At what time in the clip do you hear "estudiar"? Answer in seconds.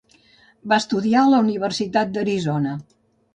0.83-1.19